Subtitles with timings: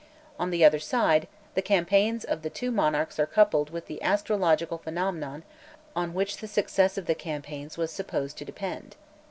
[0.39, 4.79] On the other side, the campaigns of the two monarchs are coupled with the astrological
[4.79, 5.43] phenomena
[5.95, 8.95] on which the success of the campaigns was supposed to depend.